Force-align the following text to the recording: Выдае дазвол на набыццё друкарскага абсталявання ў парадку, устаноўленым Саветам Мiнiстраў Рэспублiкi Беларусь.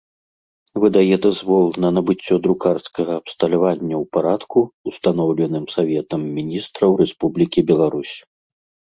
Выдае 0.83 1.15
дазвол 1.25 1.65
на 1.83 1.89
набыццё 1.97 2.35
друкарскага 2.45 3.13
абсталявання 3.21 3.95
ў 3.97 4.05
парадку, 4.17 4.59
устаноўленым 4.93 5.65
Саветам 5.75 6.21
Мiнiстраў 6.39 6.91
Рэспублiкi 7.03 7.59
Беларусь. 7.69 8.15